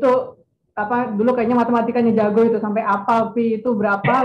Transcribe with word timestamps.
itu 0.00 0.12
apa 0.72 1.12
dulu 1.12 1.36
kayaknya 1.36 1.60
matematikanya 1.60 2.12
jago 2.16 2.40
itu 2.48 2.56
sampai 2.56 2.80
apa 2.80 3.30
pi 3.36 3.60
itu 3.60 3.70
berapa? 3.76 4.14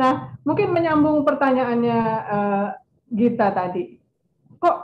Nah 0.00 0.32
mungkin 0.48 0.72
menyambung 0.72 1.28
pertanyaannya 1.28 2.00
uh, 2.24 2.66
Gita 3.12 3.52
tadi. 3.52 4.00
Kok 4.56 4.76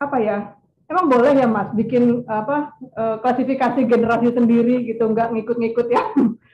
apa 0.00 0.16
ya 0.16 0.56
emang 0.88 1.12
boleh 1.12 1.36
ya 1.36 1.44
mas 1.44 1.68
bikin 1.76 2.24
apa 2.24 2.72
uh, 2.96 3.20
klasifikasi 3.20 3.84
generasi 3.84 4.32
sendiri 4.32 4.88
gitu 4.88 5.12
nggak 5.12 5.36
ngikut-ngikut 5.36 5.92
ya? 5.92 6.08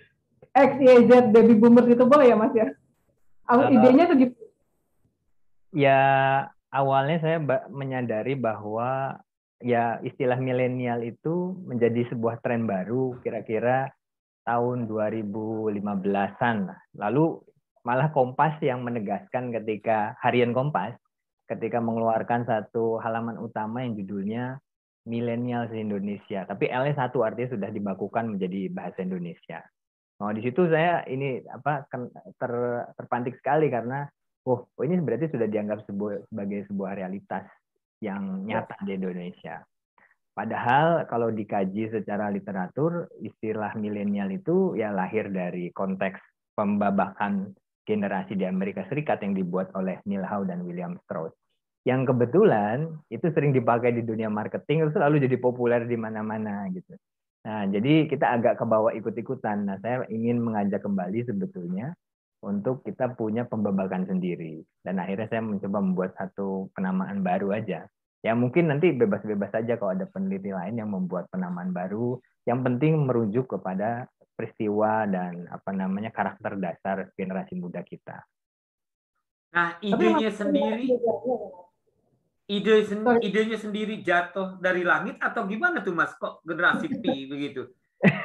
X 0.67 0.71
Y 0.83 1.07
Z 1.07 1.31
baby 1.31 1.55
boomers 1.55 1.87
itu 1.87 2.03
boleh 2.03 2.27
ya 2.27 2.35
mas 2.35 2.51
ya? 2.59 2.75
Uh, 3.47 3.71
idenya 3.71 4.11
tuh 4.11 4.19
gitu 4.19 4.35
ya 5.77 6.03
awalnya 6.73 7.21
saya 7.21 7.39
menyadari 7.69 8.33
bahwa 8.33 9.21
ya 9.61 10.01
istilah 10.05 10.37
milenial 10.37 11.01
itu 11.05 11.57
menjadi 11.65 12.09
sebuah 12.13 12.45
tren 12.45 12.69
baru 12.69 13.17
kira-kira 13.25 13.89
tahun 14.47 14.87
2015-an. 14.87 16.59
Lalu 16.97 17.25
malah 17.83 18.11
Kompas 18.15 18.59
yang 18.63 18.83
menegaskan 18.87 19.51
ketika 19.55 20.15
harian 20.23 20.55
Kompas 20.55 20.95
ketika 21.47 21.79
mengeluarkan 21.79 22.43
satu 22.47 22.99
halaman 22.99 23.39
utama 23.39 23.87
yang 23.87 23.95
judulnya 23.95 24.59
milenial 25.07 25.71
Indonesia. 25.71 26.43
Tapi 26.43 26.67
L 26.67 26.91
satu 26.91 27.23
artinya 27.23 27.55
sudah 27.55 27.71
dibakukan 27.71 28.35
menjadi 28.35 28.67
bahasa 28.75 29.07
Indonesia. 29.07 29.63
Nah, 30.19 30.33
di 30.35 30.43
situ 30.43 30.67
saya 30.67 31.07
ini 31.07 31.45
apa 31.47 31.87
ter, 32.41 32.53
terpantik 32.99 33.39
sekali 33.39 33.71
karena 33.71 34.09
oh 34.49 34.67
ini 34.83 34.99
berarti 34.99 35.31
sudah 35.31 35.47
dianggap 35.47 35.87
sebuah, 35.87 36.27
sebagai 36.27 36.67
sebuah 36.67 36.93
realitas 36.99 37.47
yang 38.01 38.45
nyata 38.45 38.77
di 38.85 38.97
Indonesia. 38.97 39.65
Padahal 40.37 41.09
kalau 41.09 41.33
dikaji 41.33 41.89
secara 41.89 42.29
literatur, 42.29 43.09
istilah 43.25 43.73
milenial 43.81 44.29
itu 44.29 44.77
ya 44.77 44.93
lahir 44.93 45.33
dari 45.33 45.73
konteks 45.73 46.21
pembabakan 46.53 47.57
generasi 47.89 48.37
di 48.37 48.45
Amerika 48.45 48.85
Serikat 48.93 49.25
yang 49.25 49.33
dibuat 49.33 49.73
oleh 49.73 49.97
Neil 50.05 50.29
Howe 50.29 50.45
dan 50.45 50.61
William 50.69 51.01
Strauss. 51.07 51.33
Yang 51.89 52.13
kebetulan 52.13 53.01
itu 53.09 53.31
sering 53.33 53.57
dipakai 53.57 53.95
di 53.95 54.03
dunia 54.05 54.29
marketing, 54.29 54.91
selalu 54.93 55.25
jadi 55.25 55.39
populer 55.41 55.87
di 55.89 55.97
mana-mana 55.97 56.69
gitu. 56.69 56.99
Nah, 57.47 57.63
jadi 57.71 58.11
kita 58.11 58.27
agak 58.27 58.59
ke 58.59 58.65
bawah 58.67 58.91
ikut-ikutan. 58.91 59.71
Nah, 59.71 59.79
saya 59.79 60.03
ingin 60.11 60.43
mengajak 60.43 60.83
kembali 60.83 61.31
sebetulnya 61.31 61.95
untuk 62.47 62.87
kita 62.87 63.19
punya 63.19 63.43
pembabakan 63.43 64.07
sendiri. 64.07 64.63
Dan 64.79 65.03
akhirnya 65.03 65.27
saya 65.27 65.43
mencoba 65.43 65.79
membuat 65.83 66.15
satu 66.15 66.71
penamaan 66.71 67.27
baru 67.27 67.51
aja. 67.51 67.91
Ya 68.23 68.33
mungkin 68.39 68.71
nanti 68.71 68.95
bebas-bebas 68.95 69.51
saja 69.51 69.75
kalau 69.75 69.99
ada 69.99 70.07
peneliti 70.07 70.55
lain 70.55 70.79
yang 70.79 70.95
membuat 70.95 71.27
penamaan 71.35 71.75
baru. 71.75 72.23
Yang 72.47 72.61
penting 72.63 72.95
merujuk 73.03 73.51
kepada 73.51 74.07
peristiwa 74.39 75.03
dan 75.11 75.51
apa 75.51 75.71
namanya 75.75 76.15
karakter 76.15 76.55
dasar 76.55 77.11
generasi 77.19 77.59
muda 77.59 77.83
kita. 77.83 78.23
Nah, 79.51 79.81
idenya 79.83 80.31
sendiri 80.31 80.93
ide 82.47 82.87
sen, 82.87 83.03
idenya 83.27 83.59
sendiri 83.59 83.99
jatuh 84.07 84.63
dari 84.63 84.87
langit 84.87 85.19
atau 85.19 85.51
gimana 85.51 85.83
tuh 85.83 85.95
Mas 85.95 86.15
kok 86.15 86.47
generasi 86.47 86.87
P 87.03 87.05
begitu? 87.33 87.67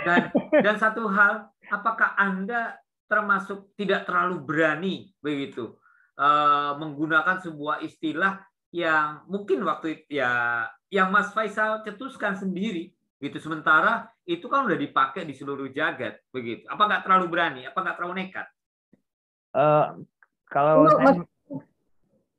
Dan 0.06 0.30
dan 0.62 0.76
satu 0.78 1.10
hal, 1.10 1.50
apakah 1.72 2.14
Anda 2.20 2.78
termasuk 3.12 3.76
tidak 3.76 4.08
terlalu 4.08 4.40
berani 4.40 5.12
begitu 5.20 5.76
uh, 6.16 6.80
menggunakan 6.80 7.44
sebuah 7.44 7.84
istilah 7.84 8.40
yang 8.72 9.28
mungkin 9.28 9.68
waktu 9.68 10.00
itu 10.00 10.24
ya 10.24 10.64
yang 10.88 11.12
Mas 11.12 11.36
Faisal 11.36 11.84
cetuskan 11.84 12.40
sendiri 12.40 12.96
gitu. 13.20 13.38
Sementara 13.40 14.08
itu 14.24 14.48
kan 14.48 14.64
udah 14.64 14.80
dipakai 14.80 15.28
di 15.28 15.36
seluruh 15.36 15.68
jagat 15.76 16.24
begitu. 16.32 16.64
Apa 16.72 16.88
nggak 16.88 17.04
terlalu 17.04 17.26
berani? 17.28 17.62
Apa 17.68 17.84
nggak 17.84 17.96
terlalu 18.00 18.14
nekat? 18.24 18.48
Uh, 19.52 20.00
kalau 20.48 20.88
saya... 20.88 21.20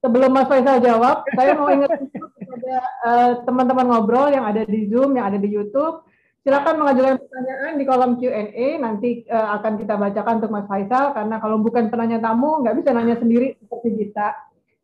sebelum 0.00 0.30
Mas 0.32 0.48
Faisal 0.48 0.80
jawab 0.80 1.28
saya 1.36 1.52
mau 1.52 1.68
ingat 1.68 1.92
kepada 2.00 2.74
uh, 3.04 3.32
teman-teman 3.44 3.86
ngobrol 3.92 4.32
yang 4.32 4.48
ada 4.48 4.64
di 4.64 4.88
Zoom 4.88 5.20
yang 5.20 5.28
ada 5.28 5.36
di 5.36 5.52
YouTube 5.52 6.08
Silakan 6.42 6.74
mengajukan 6.82 7.22
pertanyaan 7.22 7.72
di 7.78 7.84
kolom 7.86 8.12
Q&A. 8.18 8.68
Nanti 8.82 9.22
uh, 9.30 9.48
akan 9.62 9.78
kita 9.78 9.94
bacakan 9.94 10.42
untuk 10.42 10.50
Mas 10.50 10.66
Faisal 10.66 11.14
karena 11.14 11.38
kalau 11.38 11.62
bukan 11.62 11.86
penanya 11.86 12.18
tamu 12.18 12.66
nggak 12.66 12.82
bisa 12.82 12.90
nanya 12.90 13.14
sendiri 13.14 13.54
seperti 13.62 13.88
kita. 13.94 14.34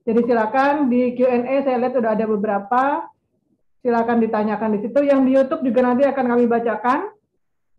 Jadi 0.06 0.20
silakan 0.22 0.86
di 0.86 1.18
Q&A 1.18 1.66
saya 1.66 1.76
lihat 1.82 1.98
sudah 1.98 2.14
ada 2.14 2.26
beberapa. 2.30 2.82
Silakan 3.82 4.22
ditanyakan 4.22 4.78
di 4.78 4.86
situ. 4.86 4.98
Yang 5.02 5.20
di 5.26 5.30
YouTube 5.34 5.62
juga 5.66 5.80
nanti 5.90 6.02
akan 6.06 6.24
kami 6.30 6.44
bacakan 6.46 7.10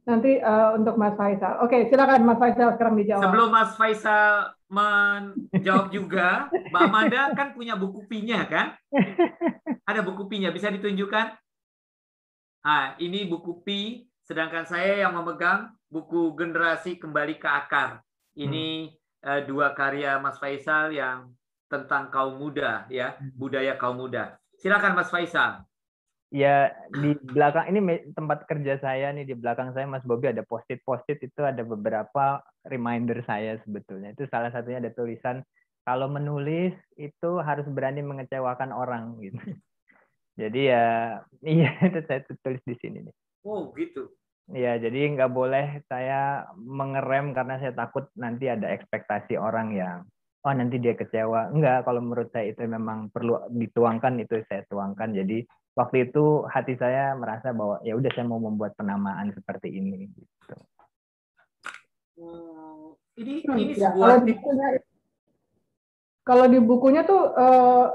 nanti 0.09 0.41
uh, 0.43 0.75
untuk 0.75 0.99
Mas 0.99 1.15
Faisal. 1.15 1.63
Oke, 1.63 1.87
silakan 1.87 2.27
Mas 2.27 2.39
Faisal 2.41 2.75
sekarang 2.75 2.99
dijawab. 2.99 3.23
Sebelum 3.31 3.47
Mas 3.47 3.71
Faisal 3.79 4.57
menjawab 4.67 5.87
juga, 5.93 6.51
Mbak 6.51 6.81
Amanda 6.83 7.21
kan 7.31 7.47
punya 7.55 7.79
buku 7.79 8.03
pinya 8.11 8.43
kan? 8.43 8.75
Ada 9.89 10.03
buku 10.03 10.27
pinya, 10.27 10.51
bisa 10.51 10.67
ditunjukkan? 10.67 11.48
Nah, 12.59 12.99
ini 12.99 13.23
buku 13.23 13.63
Pi, 13.63 14.03
sedangkan 14.27 14.67
saya 14.67 15.07
yang 15.07 15.15
memegang 15.15 15.71
buku 15.87 16.35
Generasi 16.35 16.99
Kembali 16.99 17.39
ke 17.39 17.47
Akar. 17.47 18.03
Ini 18.35 18.91
hmm. 18.91 19.25
uh, 19.25 19.41
dua 19.47 19.71
karya 19.71 20.19
Mas 20.19 20.37
Faisal 20.37 20.91
yang 20.91 21.31
tentang 21.71 22.11
kaum 22.11 22.35
muda, 22.35 22.83
ya, 22.91 23.15
hmm. 23.15 23.37
budaya 23.39 23.79
kaum 23.79 23.97
muda. 23.97 24.35
Silakan 24.59 24.97
Mas 24.99 25.07
Faisal. 25.07 25.63
Ya 26.29 26.69
di 26.93 27.17
belakang 27.25 27.73
ini 27.73 28.13
tempat 28.13 28.45
kerja 28.45 28.77
saya 28.77 29.09
nih 29.09 29.25
di 29.25 29.33
belakang 29.33 29.73
saya 29.73 29.89
Mas 29.89 30.05
Bobi 30.05 30.29
ada 30.29 30.45
post-it 30.45 30.77
post-it 30.85 31.17
itu 31.25 31.41
ada 31.41 31.65
beberapa 31.65 32.37
reminder 32.69 33.25
saya 33.25 33.57
sebetulnya 33.65 34.13
itu 34.13 34.29
salah 34.29 34.53
satunya 34.53 34.77
ada 34.77 34.93
tulisan 34.93 35.41
kalau 35.89 36.05
menulis 36.05 36.77
itu 37.01 37.41
harus 37.41 37.65
berani 37.65 38.05
mengecewakan 38.05 38.69
orang 38.69 39.17
gitu. 39.25 39.57
Jadi 40.39 40.71
ya 40.71 41.19
iya 41.59 41.69
itu 41.83 41.99
saya 42.07 42.23
tulis 42.39 42.63
di 42.63 42.75
sini 42.79 43.03
nih. 43.03 43.15
Oh 43.43 43.75
gitu. 43.75 44.07
Iya, 44.49 44.81
jadi 44.81 45.13
nggak 45.13 45.29
boleh 45.29 45.85
saya 45.85 46.49
mengerem 46.57 47.37
karena 47.37 47.61
saya 47.61 47.69
takut 47.69 48.09
nanti 48.17 48.49
ada 48.49 48.73
ekspektasi 48.73 49.37
orang 49.37 49.77
yang 49.77 49.97
oh 50.41 50.53
nanti 50.55 50.81
dia 50.81 50.97
kecewa. 50.97 51.53
Enggak, 51.53 51.85
kalau 51.85 52.01
menurut 52.01 52.33
saya 52.33 52.49
itu 52.49 52.65
memang 52.65 53.13
perlu 53.13 53.45
dituangkan 53.53 54.17
itu 54.17 54.41
saya 54.49 54.65
tuangkan. 54.65 55.13
Jadi 55.13 55.45
waktu 55.77 56.09
itu 56.09 56.49
hati 56.49 56.73
saya 56.81 57.13
merasa 57.13 57.53
bahwa 57.53 57.77
ya 57.85 57.93
udah 57.93 58.09
saya 58.09 58.25
mau 58.25 58.41
membuat 58.41 58.73
penamaan 58.73 59.29
seperti 59.37 59.69
ini 59.69 60.09
gitu. 60.17 60.55
Hmm, 62.19 62.97
ini 63.21 63.45
ini 63.45 63.73
ya, 63.77 63.93
sebuah 63.93 64.01
kalau 64.01 64.17
di 64.25 64.33
bukunya, 64.33 64.67
kalau 66.25 66.45
di 66.49 66.59
bukunya 66.59 67.01
tuh 67.05 67.21
uh, 67.37 67.85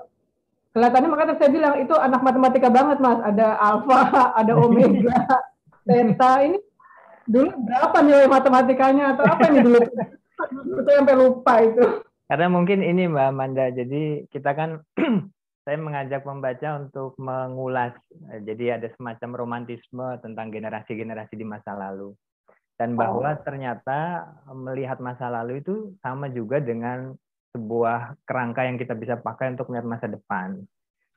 kelihatannya 0.74 1.08
makanya 1.08 1.34
saya 1.38 1.50
bilang 1.54 1.74
itu 1.78 1.94
anak 1.94 2.20
matematika 2.20 2.68
banget 2.68 2.98
mas. 2.98 3.20
Ada 3.22 3.48
alfa 3.62 4.34
ada 4.34 4.52
omega 4.58 5.14
theta 5.86 6.32
ini 6.42 6.58
dulu 7.24 7.50
berapa 7.64 7.98
nilai 8.02 8.26
matematikanya? 8.28 9.04
Atau 9.16 9.24
apa 9.24 9.44
ini 9.48 9.60
dulu? 9.62 9.80
Itu 10.82 10.90
sampai 10.90 11.14
lupa 11.14 11.62
itu. 11.62 12.02
Karena 12.26 12.50
mungkin 12.50 12.82
ini 12.82 13.06
mbak 13.06 13.30
Amanda. 13.30 13.70
Jadi 13.70 14.26
kita 14.28 14.50
kan 14.52 14.82
saya 15.64 15.78
mengajak 15.78 16.26
membaca 16.26 16.68
untuk 16.82 17.14
mengulas. 17.22 17.94
Jadi 18.42 18.74
ada 18.74 18.90
semacam 18.98 19.30
romantisme 19.46 20.18
tentang 20.20 20.50
generasi-generasi 20.50 21.38
di 21.38 21.46
masa 21.46 21.78
lalu. 21.78 22.12
Dan 22.74 22.98
bahwa 22.98 23.38
oh. 23.38 23.40
ternyata 23.46 24.26
melihat 24.50 24.98
masa 24.98 25.30
lalu 25.30 25.62
itu 25.62 25.94
sama 26.02 26.26
juga 26.26 26.58
dengan 26.58 27.14
sebuah 27.54 28.18
kerangka 28.26 28.66
yang 28.66 28.76
kita 28.76 28.98
bisa 28.98 29.14
pakai 29.16 29.54
untuk 29.54 29.70
melihat 29.70 29.86
masa 29.86 30.06
depan. 30.10 30.60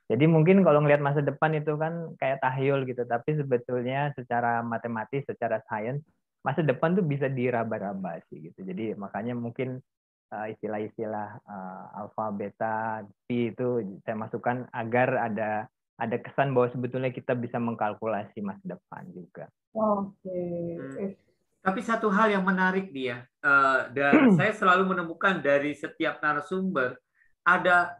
Jadi 0.08 0.24
mungkin 0.24 0.64
kalau 0.64 0.80
melihat 0.80 1.04
masa 1.04 1.20
depan 1.20 1.52
itu 1.58 1.76
kan 1.76 2.16
kayak 2.16 2.40
tahyul 2.40 2.88
gitu, 2.88 3.04
tapi 3.04 3.36
sebetulnya 3.36 4.16
secara 4.16 4.64
matematis, 4.64 5.26
secara 5.28 5.60
sains, 5.68 6.00
masa 6.46 6.64
depan 6.64 6.96
tuh 6.96 7.04
bisa 7.04 7.28
diraba-raba 7.28 8.24
sih 8.32 8.48
gitu. 8.48 8.64
Jadi 8.64 8.96
makanya 8.96 9.36
mungkin 9.36 9.84
uh, 10.32 10.48
istilah-istilah 10.48 11.44
uh, 11.44 12.00
alfa, 12.00 12.32
beta, 12.32 13.04
pi 13.28 13.52
itu 13.52 14.00
saya 14.08 14.16
masukkan 14.16 14.64
agar 14.72 15.28
ada 15.28 15.68
ada 15.98 16.18
kesan 16.22 16.54
bahwa 16.54 16.70
sebetulnya 16.72 17.12
kita 17.12 17.34
bisa 17.34 17.58
mengkalkulasi 17.58 18.40
masa 18.46 18.64
depan 18.64 19.04
juga. 19.12 19.52
Oke. 19.76 20.24
Okay. 20.24 21.12
Hmm. 21.12 21.27
Tapi 21.68 21.84
satu 21.84 22.08
hal 22.08 22.32
yang 22.32 22.48
menarik 22.48 22.96
dia, 22.96 23.28
uh, 23.44 23.92
dan 23.92 24.32
saya 24.40 24.56
selalu 24.56 24.96
menemukan 24.96 25.44
dari 25.44 25.76
setiap 25.76 26.24
narasumber 26.24 26.96
ada 27.44 28.00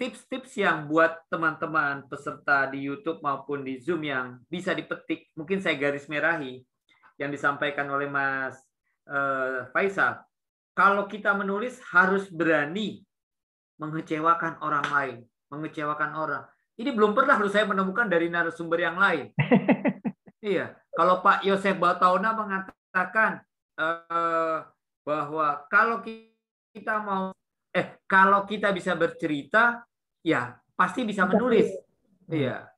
tips-tips 0.00 0.56
yang 0.56 0.88
buat 0.88 1.26
teman-teman 1.28 2.08
peserta 2.08 2.64
di 2.70 2.86
YouTube 2.86 3.20
maupun 3.20 3.60
di 3.60 3.76
Zoom 3.82 4.06
yang 4.06 4.40
bisa 4.48 4.72
dipetik, 4.72 5.28
mungkin 5.36 5.60
saya 5.60 5.76
garis 5.76 6.08
merahi 6.08 6.64
yang 7.20 7.28
disampaikan 7.28 7.84
oleh 7.92 8.08
Mas 8.08 8.56
uh, 9.12 9.68
Faisal. 9.76 10.24
Kalau 10.72 11.04
kita 11.04 11.36
menulis 11.36 11.76
harus 11.92 12.32
berani 12.32 13.04
mengecewakan 13.76 14.56
orang 14.64 14.86
lain, 14.88 15.16
mengecewakan 15.52 16.16
orang. 16.16 16.44
ini 16.80 16.96
belum 16.96 17.12
pernah 17.12 17.36
loh 17.36 17.52
saya 17.52 17.68
menemukan 17.68 18.08
dari 18.08 18.32
narasumber 18.32 18.80
yang 18.80 18.96
lain. 18.96 19.36
iya, 20.40 20.79
kalau 21.00 21.24
Pak 21.24 21.48
Yosef 21.48 21.80
Batauna 21.80 22.36
mengatakan 22.36 23.40
uh, 23.80 24.68
bahwa 25.00 25.64
kalau 25.72 26.04
kita 26.04 27.00
mau 27.00 27.32
eh 27.72 27.96
kalau 28.04 28.44
kita 28.44 28.68
bisa 28.68 28.92
bercerita, 28.92 29.80
ya 30.20 30.60
pasti 30.76 31.08
bisa 31.08 31.24
menulis. 31.24 31.72
Iya. 32.28 32.68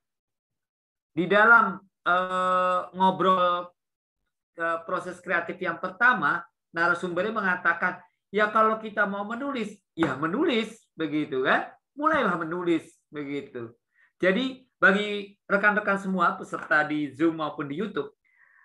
Di 1.10 1.26
dalam 1.26 1.82
uh, 1.82 2.94
ngobrol 2.94 3.66
uh, 4.54 4.78
proses 4.86 5.18
kreatif 5.18 5.58
yang 5.58 5.82
pertama, 5.82 6.46
narasumbernya 6.70 7.34
mengatakan, 7.34 7.98
ya 8.30 8.54
kalau 8.54 8.78
kita 8.78 9.02
mau 9.02 9.26
menulis, 9.26 9.82
ya 9.98 10.14
menulis 10.14 10.78
begitu 10.94 11.42
kan? 11.42 11.74
Mulailah 11.98 12.38
menulis 12.38 12.86
begitu. 13.10 13.74
Jadi 14.22 14.62
bagi 14.82 15.38
rekan-rekan 15.46 15.94
semua 15.94 16.34
peserta 16.34 16.82
di 16.82 17.06
Zoom 17.14 17.38
maupun 17.38 17.70
di 17.70 17.78
YouTube, 17.78 18.10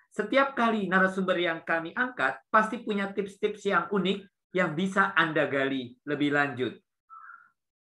setiap 0.10 0.58
kali 0.58 0.90
narasumber 0.90 1.38
yang 1.38 1.62
kami 1.62 1.94
angkat 1.94 2.42
pasti 2.50 2.81
punya 2.81 3.14
tips-tips 3.14 3.69
yang 3.69 3.86
unik 3.94 4.25
yang 4.58 4.74
bisa 4.74 5.14
Anda 5.14 5.46
gali 5.46 5.94
lebih 6.10 6.34
lanjut. 6.34 6.74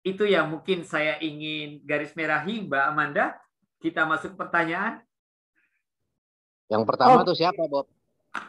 Itu 0.03 0.27
yang 0.27 0.51
mungkin 0.51 0.83
saya 0.83 1.23
ingin 1.23 1.87
garis 1.87 2.19
merahi, 2.19 2.67
Mbak 2.67 2.85
Amanda. 2.91 3.39
Kita 3.79 4.03
masuk 4.03 4.35
pertanyaan. 4.35 5.07
Yang 6.67 6.83
pertama 6.83 7.23
oh. 7.23 7.31
siapa, 7.31 7.63
Bob? 7.71 7.87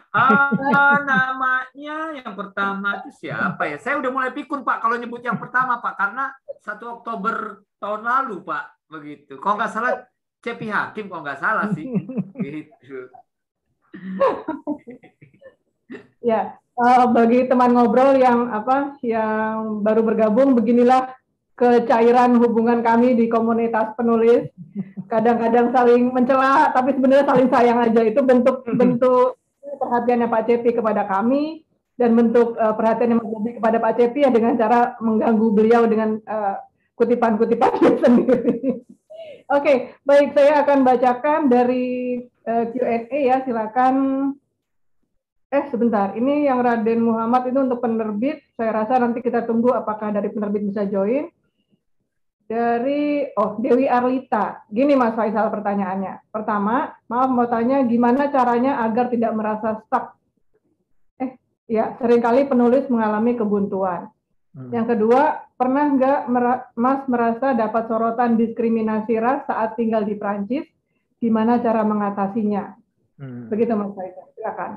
Ah, 0.09 0.97
namanya 1.06 2.18
yang 2.18 2.33
pertama 2.33 2.97
itu 3.06 3.13
siapa 3.13 3.69
ya? 3.69 3.77
Saya 3.77 4.01
udah 4.01 4.09
mulai 4.09 4.33
pikun 4.33 4.65
Pak 4.65 4.81
kalau 4.81 4.97
nyebut 4.97 5.21
yang 5.21 5.38
pertama 5.38 5.77
Pak 5.77 5.94
karena 5.94 6.33
satu 6.65 6.97
Oktober 6.97 7.62
tahun 7.77 8.01
lalu 8.01 8.41
Pak 8.41 8.76
begitu. 8.87 9.39
Kalau 9.39 9.55
nggak 9.59 9.71
salah 9.71 9.93
Cepi 10.41 10.67
Hakim 10.71 11.11
kalau 11.11 11.23
nggak 11.23 11.41
salah 11.41 11.65
sih. 11.75 11.85
gitu. 12.43 13.11
ya, 16.21 16.55
uh, 16.77 17.03
bagi 17.09 17.49
teman 17.49 17.73
ngobrol 17.73 18.15
yang 18.15 18.51
apa 18.53 18.95
yang 19.01 19.81
baru 19.81 20.05
bergabung 20.05 20.53
beginilah 20.53 21.15
kecairan 21.57 22.37
hubungan 22.37 22.85
kami 22.85 23.17
di 23.17 23.25
komunitas 23.27 23.97
penulis. 23.97 24.45
Kadang-kadang 25.09 25.73
saling 25.73 26.13
mencela 26.13 26.69
tapi 26.69 26.93
sebenarnya 26.93 27.25
saling 27.25 27.49
sayang 27.49 27.79
aja 27.81 28.01
itu 28.05 28.21
bentuk-bentuk 28.21 29.41
perhatiannya 29.77 30.27
Pak 30.29 30.43
Cepi 30.45 30.69
kepada 30.77 31.09
kami 31.09 31.65
dan 31.97 32.13
bentuk 32.13 32.53
uh, 32.61 32.77
perhatian 32.77 33.17
yang 33.17 33.21
Cepi 33.25 33.51
kepada 33.57 33.77
Pak 33.81 33.93
Cepi 33.97 34.19
ya 34.21 34.29
dengan 34.29 34.53
cara 34.53 34.93
mengganggu 35.01 35.47
beliau 35.49 35.81
dengan 35.89 36.21
uh, 36.29 36.55
kutipan-kutipan 36.97 37.73
sendiri. 38.03 38.81
Oke, 39.47 39.63
okay, 39.63 39.77
baik 40.03 40.35
saya 40.35 40.65
akan 40.65 40.83
bacakan 40.83 41.47
dari 41.47 42.19
uh, 42.44 42.65
Q&A 42.67 43.07
ya, 43.31 43.45
silakan. 43.47 43.95
Eh 45.47 45.63
sebentar, 45.71 46.11
ini 46.19 46.44
yang 46.44 46.59
Raden 46.59 46.99
Muhammad 46.99 47.47
itu 47.47 47.55
untuk 47.63 47.79
penerbit. 47.79 48.44
Saya 48.59 48.83
rasa 48.83 48.99
nanti 48.99 49.23
kita 49.23 49.47
tunggu 49.47 49.71
apakah 49.71 50.11
dari 50.11 50.27
penerbit 50.27 50.67
bisa 50.67 50.83
join. 50.83 51.31
Dari 52.44 53.23
oh 53.39 53.55
Dewi 53.55 53.88
Arlita. 53.88 54.67
Gini 54.67 54.99
Mas 54.99 55.15
Faisal 55.15 55.47
pertanyaannya. 55.47 56.27
Pertama, 56.27 56.91
maaf 57.07 57.31
mau 57.31 57.47
tanya 57.47 57.79
gimana 57.88 58.27
caranya 58.27 58.83
agar 58.83 59.07
tidak 59.07 59.31
merasa 59.31 59.79
stuck. 59.88 60.19
Eh, 61.23 61.39
ya 61.71 61.95
sering 62.03 62.19
kali 62.19 62.44
penulis 62.44 62.83
mengalami 62.91 63.39
kebuntuan. 63.39 64.11
Hmm. 64.51 64.71
Yang 64.75 64.95
kedua, 64.95 65.46
pernah 65.57 65.89
nggak 65.89 66.19
Mas 66.77 67.01
merasa 67.09 67.57
dapat 67.57 67.89
sorotan 67.89 68.38
diskriminasi 68.38 69.18
ras 69.18 69.44
saat 69.50 69.74
tinggal 69.75 70.06
di 70.06 70.13
Prancis? 70.15 70.65
Gimana 71.18 71.57
cara 71.59 71.81
mengatasinya? 71.81 72.77
Hmm. 73.18 73.50
Begitu 73.50 73.74
Mas 73.74 73.92
Faisal. 73.98 74.25
Silakan. 74.38 74.71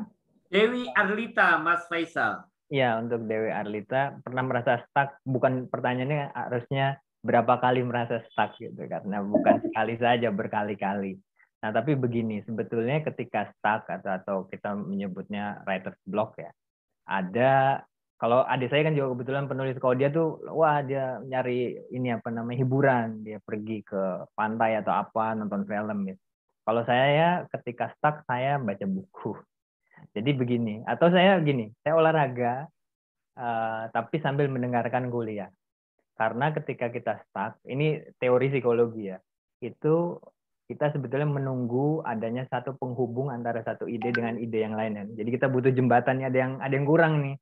Dewi 0.50 0.88
Arlita, 0.96 1.60
Mas 1.60 1.84
Faisal. 1.86 2.48
Ya, 2.72 2.96
untuk 2.96 3.28
Dewi 3.28 3.52
Arlita 3.52 4.18
pernah 4.24 4.42
merasa 4.42 4.80
stuck. 4.88 5.20
Bukan 5.22 5.68
pertanyaannya 5.68 6.32
harusnya 6.32 6.98
berapa 7.20 7.60
kali 7.60 7.84
merasa 7.84 8.24
stuck 8.32 8.56
gitu 8.56 8.88
karena 8.88 9.20
bukan 9.20 9.60
sekali 9.68 10.00
saja 10.00 10.32
berkali-kali. 10.32 11.20
Nah, 11.60 11.70
tapi 11.76 11.92
begini, 11.92 12.40
sebetulnya 12.48 13.04
ketika 13.04 13.52
stuck 13.52 13.84
atau 13.84 14.16
atau 14.16 14.36
kita 14.48 14.72
menyebutnya 14.72 15.60
writer's 15.68 16.00
block 16.08 16.40
ya, 16.40 16.48
ada 17.04 17.84
kalau 18.20 18.44
adik 18.44 18.68
saya 18.68 18.84
kan 18.84 18.92
juga 18.92 19.16
kebetulan 19.16 19.48
penulis 19.48 19.80
kalau 19.80 19.96
dia 19.96 20.12
tuh 20.12 20.44
wah 20.52 20.84
dia 20.84 21.24
nyari 21.24 21.80
ini 21.88 22.12
apa 22.12 22.28
namanya 22.28 22.60
hiburan 22.60 23.24
dia 23.24 23.40
pergi 23.40 23.80
ke 23.80 24.28
pantai 24.36 24.76
atau 24.76 24.92
apa 24.92 25.32
nonton 25.32 25.64
film 25.64 26.04
gitu. 26.04 26.20
Kalau 26.60 26.84
saya 26.84 27.06
ya 27.08 27.30
ketika 27.48 27.88
stuck 27.96 28.20
saya 28.28 28.60
baca 28.60 28.84
buku. 28.84 29.40
Jadi 30.14 30.36
begini 30.36 30.84
atau 30.84 31.08
saya 31.08 31.40
gini 31.40 31.72
saya 31.80 31.96
olahraga 31.96 32.68
uh, 33.40 33.88
tapi 33.88 34.20
sambil 34.20 34.52
mendengarkan 34.52 35.08
kuliah. 35.08 35.48
Karena 36.12 36.52
ketika 36.52 36.92
kita 36.92 37.24
stuck 37.24 37.56
ini 37.64 38.04
teori 38.20 38.52
psikologi 38.52 39.16
ya 39.16 39.18
itu 39.64 40.20
kita 40.68 40.92
sebetulnya 40.92 41.24
menunggu 41.24 42.04
adanya 42.04 42.44
satu 42.52 42.76
penghubung 42.76 43.32
antara 43.32 43.64
satu 43.64 43.88
ide 43.88 44.12
dengan 44.12 44.36
ide 44.36 44.60
yang 44.60 44.76
lain. 44.76 45.16
Jadi 45.16 45.40
kita 45.40 45.48
butuh 45.48 45.72
jembatannya 45.72 46.28
ada 46.28 46.36
yang 46.38 46.52
ada 46.60 46.74
yang 46.76 46.84
kurang 46.84 47.24
nih 47.24 47.40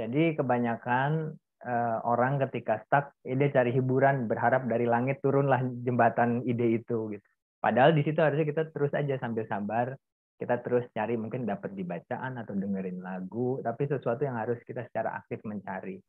jadi 0.00 0.38
kebanyakan 0.40 1.36
uh, 1.64 1.98
orang 2.08 2.40
ketika 2.48 2.80
stuck, 2.88 3.12
ide 3.24 3.52
cari 3.52 3.70
hiburan, 3.76 4.24
berharap 4.24 4.64
dari 4.64 4.88
langit 4.88 5.20
turunlah 5.20 5.60
jembatan 5.84 6.40
ide 6.48 6.80
itu. 6.80 7.12
Gitu. 7.12 7.26
Padahal 7.60 7.92
di 7.92 8.00
situ 8.00 8.16
harusnya 8.24 8.48
kita 8.48 8.72
terus 8.72 8.92
aja 8.96 9.20
sambil 9.20 9.44
sabar, 9.44 9.92
kita 10.40 10.64
terus 10.64 10.88
cari 10.96 11.20
mungkin 11.20 11.44
dapat 11.44 11.76
dibacaan 11.76 12.40
atau 12.40 12.56
dengerin 12.56 13.04
lagu, 13.04 13.60
tapi 13.60 13.84
sesuatu 13.84 14.24
yang 14.24 14.40
harus 14.40 14.56
kita 14.64 14.88
secara 14.88 15.20
aktif 15.20 15.44
mencari. 15.44 16.00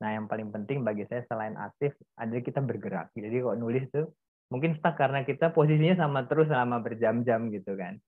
Nah, 0.00 0.16
yang 0.16 0.30
paling 0.30 0.48
penting 0.54 0.80
bagi 0.86 1.04
saya 1.10 1.26
selain 1.26 1.58
aktif, 1.58 1.92
ada 2.16 2.38
kita 2.38 2.62
bergerak. 2.62 3.12
Jadi 3.12 3.36
kok 3.42 3.58
nulis 3.58 3.84
tuh 3.90 4.14
mungkin 4.48 4.78
stuck 4.78 4.94
karena 4.94 5.26
kita 5.26 5.50
posisinya 5.50 6.06
sama 6.06 6.24
terus 6.30 6.48
selama 6.48 6.78
berjam-jam 6.80 7.50
gitu 7.50 7.74
kan. 7.74 7.98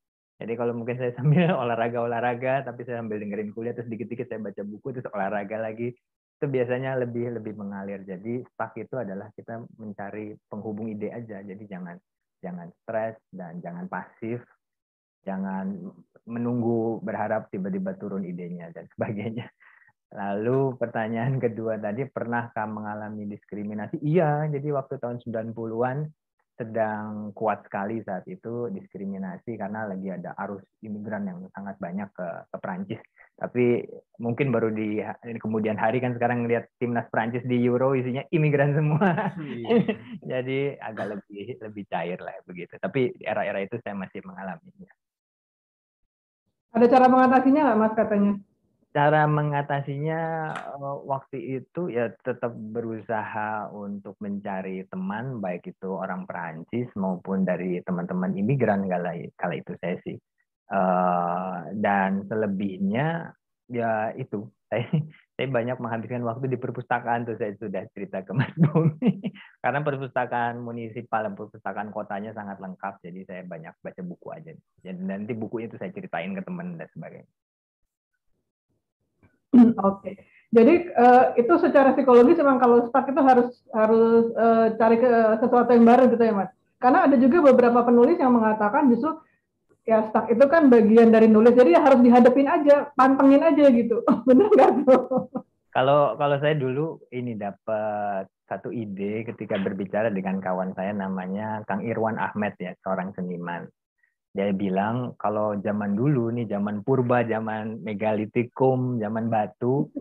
Jadi 0.42 0.58
kalau 0.58 0.74
mungkin 0.74 0.98
saya 0.98 1.14
sambil 1.18 1.54
olahraga-olahraga, 1.54 2.66
tapi 2.66 2.82
saya 2.82 2.98
sambil 2.98 3.22
dengerin 3.22 3.54
kuliah, 3.54 3.74
terus 3.74 3.86
dikit-dikit 3.86 4.26
saya 4.26 4.42
baca 4.42 4.62
buku, 4.66 4.98
terus 4.98 5.06
olahraga 5.14 5.62
lagi, 5.62 5.94
itu 6.42 6.46
biasanya 6.50 6.98
lebih 6.98 7.38
lebih 7.38 7.54
mengalir. 7.54 8.02
Jadi 8.02 8.42
stuck 8.50 8.74
itu 8.74 8.98
adalah 8.98 9.30
kita 9.30 9.62
mencari 9.78 10.34
penghubung 10.50 10.90
ide 10.90 11.14
aja. 11.14 11.38
Jadi 11.38 11.70
jangan 11.70 11.94
jangan 12.42 12.68
stres 12.82 13.14
dan 13.30 13.62
jangan 13.62 13.86
pasif, 13.86 14.42
jangan 15.22 15.94
menunggu 16.26 16.98
berharap 16.98 17.46
tiba-tiba 17.54 17.94
turun 17.94 18.26
idenya 18.26 18.74
dan 18.74 18.90
sebagainya. 18.90 19.46
Lalu 20.12 20.76
pertanyaan 20.76 21.40
kedua 21.40 21.80
tadi, 21.80 22.04
pernahkah 22.04 22.68
mengalami 22.68 23.24
diskriminasi? 23.32 23.96
Iya, 24.04 24.44
jadi 24.52 24.68
waktu 24.76 25.00
tahun 25.00 25.24
90-an 25.24 26.04
sedang 26.60 27.32
kuat 27.32 27.64
sekali 27.64 28.04
saat 28.04 28.28
itu 28.28 28.68
diskriminasi 28.68 29.56
karena 29.56 29.88
lagi 29.88 30.12
ada 30.12 30.36
arus 30.46 30.60
imigran 30.84 31.24
yang 31.24 31.38
sangat 31.56 31.80
banyak 31.80 32.08
ke, 32.12 32.28
ke 32.52 32.56
Prancis. 32.60 33.00
Tapi 33.40 33.82
mungkin 34.20 34.52
baru 34.52 34.68
di, 34.70 35.00
di 35.00 35.40
kemudian 35.40 35.80
hari 35.80 35.98
kan 35.98 36.12
sekarang 36.12 36.44
lihat 36.46 36.68
timnas 36.76 37.08
Prancis 37.08 37.42
di 37.48 37.58
Euro 37.64 37.96
isinya 37.96 38.22
imigran 38.30 38.76
semua. 38.76 39.32
Iya. 39.40 39.96
Jadi 40.36 40.76
agak 40.76 41.18
lebih 41.18 41.58
lebih 41.58 41.84
cair 41.88 42.20
lah 42.20 42.36
begitu. 42.44 42.76
Tapi 42.76 43.16
di 43.16 43.24
era-era 43.24 43.64
itu 43.64 43.80
saya 43.80 43.96
masih 43.96 44.20
mengalaminya. 44.22 44.92
Ada 46.72 46.86
cara 46.88 47.06
mengatasinya 47.08 47.60
nggak 47.68 47.80
Mas 47.80 47.94
katanya? 47.96 48.32
Cara 48.92 49.24
mengatasinya 49.24 50.20
eh, 50.52 50.96
waktu 51.08 51.64
itu 51.64 51.88
ya 51.88 52.12
tetap 52.20 52.52
berusaha 52.52 53.72
untuk 53.72 54.14
mencari 54.20 54.84
teman 54.92 55.40
baik 55.40 55.72
itu 55.72 55.88
orang 55.96 56.28
Perancis 56.28 56.92
maupun 56.94 57.48
dari 57.48 57.80
teman-teman 57.82 58.36
imigran 58.36 58.84
kala 58.88 59.54
itu 59.56 59.72
saya 59.80 59.96
sih. 60.04 60.16
Uh, 60.72 61.68
dan 61.84 62.24
selebihnya 62.32 63.36
ya 63.68 64.12
itu. 64.16 64.48
Saya 64.72 64.88
saya 65.36 65.48
banyak 65.52 65.76
menghabiskan 65.84 66.24
waktu 66.24 66.48
di 66.48 66.56
perpustakaan 66.56 67.28
tuh 67.28 67.36
saya 67.36 67.52
sudah 67.60 67.84
cerita 67.92 68.24
ke 68.24 68.32
Mas 68.32 68.56
Bumi. 68.56 69.20
Karena 69.64 69.84
perpustakaan 69.84 70.64
munisipal 70.64 71.28
dan 71.28 71.36
perpustakaan 71.36 71.92
kotanya 71.92 72.32
sangat 72.32 72.56
lengkap 72.56 73.04
jadi 73.04 73.20
saya 73.28 73.42
banyak 73.44 73.76
baca 73.84 74.00
buku 74.00 74.32
aja. 74.32 74.56
Dan 74.80 75.04
nanti 75.04 75.36
bukunya 75.36 75.68
itu 75.68 75.76
saya 75.76 75.92
ceritain 75.92 76.32
ke 76.32 76.40
teman 76.40 76.80
dan 76.80 76.88
sebagainya 76.88 77.28
Oke. 79.52 79.76
Okay. 79.78 80.14
Jadi 80.52 80.92
uh, 80.92 81.32
itu 81.40 81.52
secara 81.64 81.96
psikologis 81.96 82.36
memang 82.36 82.60
kalau 82.60 82.84
stuck 82.84 83.08
itu 83.08 83.20
harus 83.24 83.48
harus 83.72 84.28
uh, 84.36 84.76
cari 84.76 85.00
ke 85.00 85.10
sesuatu 85.40 85.72
yang 85.72 85.88
baru 85.88 86.12
gitu 86.12 86.20
ya, 86.20 86.34
Mas. 86.36 86.52
Karena 86.76 87.08
ada 87.08 87.16
juga 87.16 87.40
beberapa 87.40 87.80
penulis 87.88 88.20
yang 88.20 88.36
mengatakan 88.36 88.92
justru 88.92 89.16
ya 89.88 90.12
stuck 90.12 90.28
itu 90.28 90.44
kan 90.52 90.68
bagian 90.68 91.08
dari 91.08 91.24
nulis, 91.24 91.56
jadi 91.56 91.78
ya 91.78 91.80
harus 91.80 92.04
dihadapin 92.04 92.52
aja, 92.52 92.92
pantengin 92.92 93.40
aja 93.40 93.64
gitu. 93.72 94.04
Benar 94.28 94.52
nggak 94.52 94.70
tuh? 94.84 95.32
Kalau 95.72 96.20
kalau 96.20 96.36
saya 96.36 96.52
dulu 96.52 97.00
ini 97.08 97.32
dapat 97.32 98.28
satu 98.44 98.68
ide 98.68 99.24
ketika 99.24 99.56
berbicara 99.56 100.12
dengan 100.12 100.36
kawan 100.36 100.76
saya 100.76 100.92
namanya 100.92 101.64
Kang 101.64 101.80
Irwan 101.80 102.20
Ahmed 102.20 102.52
ya, 102.60 102.76
seorang 102.84 103.16
seniman. 103.16 103.64
Dia 104.32 104.48
bilang 104.56 105.12
kalau 105.20 105.60
zaman 105.60 105.92
dulu 105.92 106.32
nih, 106.32 106.48
zaman 106.48 106.80
purba, 106.80 107.20
zaman 107.28 107.84
megalitikum, 107.84 108.96
zaman 108.96 109.28
batu, 109.28 109.92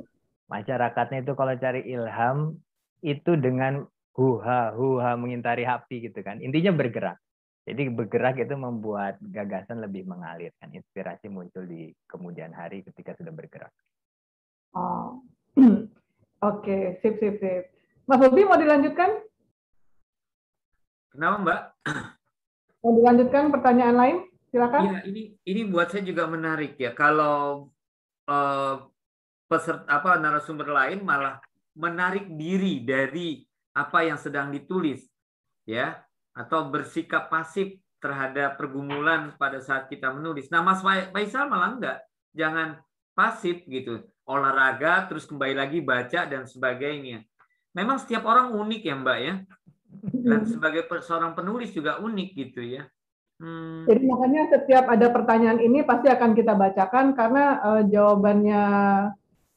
masyarakatnya 0.47 1.27
itu 1.27 1.35
kalau 1.35 1.51
cari 1.59 1.83
ilham 1.83 2.55
itu 3.03 3.35
dengan 3.35 3.83
huha 4.15 4.71
huha 4.71 5.11
mengintari 5.19 5.67
api 5.67 6.07
gitu 6.07 6.23
kan. 6.23 6.39
Intinya 6.39 6.71
bergerak. 6.71 7.19
Jadi 7.67 7.91
bergerak 7.93 8.41
itu 8.41 8.55
membuat 8.57 9.19
gagasan 9.21 9.83
lebih 9.83 10.07
mengalir 10.07 10.49
kan, 10.57 10.71
inspirasi 10.73 11.29
muncul 11.29 11.67
di 11.67 11.91
kemudian 12.09 12.55
hari 12.55 12.81
ketika 12.87 13.13
sudah 13.19 13.35
bergerak. 13.35 13.71
Oh. 14.73 15.21
Oke, 15.59 15.85
okay. 16.41 16.83
sip 17.03 17.21
sip 17.21 17.37
sip. 17.37 17.69
Mas 18.09 18.17
Bobi 18.17 18.47
mau 18.47 18.57
dilanjutkan? 18.57 19.13
Kenapa 21.13 21.37
Mbak? 21.37 21.61
Mau 22.81 22.91
dilanjutkan 22.97 23.53
pertanyaan 23.53 23.95
lain? 23.95 24.17
Silakan. 24.51 24.81
Iya, 24.83 24.99
ini 25.07 25.21
ini 25.47 25.61
buat 25.69 25.93
saya 25.93 26.03
juga 26.03 26.27
menarik 26.27 26.75
ya. 26.75 26.91
Kalau 26.91 27.69
uh, 28.27 28.75
peserta 29.47 29.87
apa 29.87 30.17
narasumber 30.19 30.67
lain 30.67 31.05
malah 31.05 31.39
menarik 31.77 32.27
diri 32.35 32.83
dari 32.83 33.45
apa 33.71 34.03
yang 34.03 34.19
sedang 34.19 34.51
ditulis, 34.51 35.07
ya, 35.63 36.03
atau 36.35 36.67
bersikap 36.67 37.31
pasif 37.31 37.79
terhadap 38.03 38.59
pergumulan 38.59 39.31
pada 39.39 39.63
saat 39.63 39.87
kita 39.87 40.11
menulis. 40.11 40.51
Nah, 40.51 40.59
Mas 40.59 40.83
Faisal 40.83 41.47
malah 41.47 41.77
enggak, 41.77 41.97
jangan 42.35 42.81
pasif 43.15 43.63
gitu, 43.69 44.03
olahraga 44.27 45.07
terus 45.07 45.23
kembali 45.23 45.55
lagi 45.55 45.79
baca 45.79 46.27
dan 46.27 46.43
sebagainya 46.43 47.23
memang 47.71 47.97
setiap 47.99 48.27
orang 48.27 48.51
unik 48.51 48.81
ya 48.83 48.95
Mbak 48.95 49.19
ya. 49.19 49.33
Dan 50.09 50.49
sebagai 50.49 50.89
seorang 51.05 51.37
penulis 51.37 51.69
juga 51.71 52.01
unik 52.01 52.29
gitu 52.33 52.61
ya. 52.65 52.83
Hmm. 53.41 53.89
Jadi 53.89 54.05
makanya 54.05 54.41
setiap 54.53 54.85
ada 54.85 55.09
pertanyaan 55.09 55.57
ini 55.57 55.81
pasti 55.81 56.09
akan 56.09 56.37
kita 56.37 56.53
bacakan 56.53 57.17
karena 57.17 57.57
uh, 57.65 57.81
jawabannya 57.89 58.63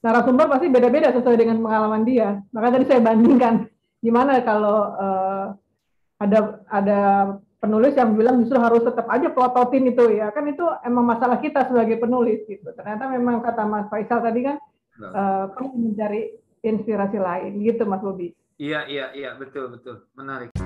narasumber 0.01 0.49
pasti 0.49 0.73
beda-beda 0.73 1.13
sesuai 1.13 1.37
dengan 1.37 1.61
pengalaman 1.61 2.05
dia. 2.09 2.41
Maka 2.53 2.81
tadi 2.81 2.85
saya 2.89 3.05
bandingkan 3.05 3.69
gimana 4.01 4.41
kalau 4.41 4.93
uh, 4.97 5.47
ada 6.17 6.65
ada 6.73 7.01
penulis 7.61 7.97
yang 7.97 8.13
bilang 8.13 8.41
justru 8.45 8.61
harus 8.61 8.85
tetap 8.85 9.09
aja 9.09 9.33
plototin 9.33 9.89
itu 9.89 10.05
ya 10.13 10.29
kan 10.29 10.45
itu 10.45 10.65
emang 10.85 11.05
masalah 11.09 11.41
kita 11.41 11.69
sebagai 11.69 12.01
penulis 12.01 12.45
gitu. 12.45 12.69
Ternyata 12.73 13.09
memang 13.13 13.41
kata 13.41 13.65
Mas 13.69 13.89
Faisal 13.93 14.21
tadi 14.21 14.49
kan 14.49 14.57
uh, 15.01 15.53
perlu 15.53 15.73
mencari 15.77 16.37
inspirasi 16.65 17.21
lain 17.21 17.61
gitu 17.61 17.85
Mas 17.85 18.01
Bobi. 18.01 18.33
Iya 18.55 18.87
iya 18.87 19.07
iya 19.19 19.31
betul 19.35 19.75
betul 19.75 20.07
menarik. 20.15 20.64